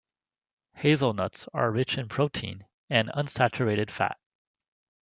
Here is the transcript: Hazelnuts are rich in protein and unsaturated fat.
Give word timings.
Hazelnuts 0.73 1.47
are 1.53 1.69
rich 1.69 1.99
in 1.99 2.07
protein 2.07 2.65
and 2.89 3.09
unsaturated 3.09 3.91
fat. 3.91 4.17